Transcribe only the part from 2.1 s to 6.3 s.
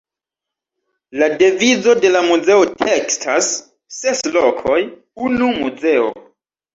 la muzeo tekstas: „Ses lokoj, unu muzeo“.